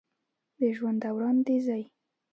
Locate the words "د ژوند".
0.59-0.97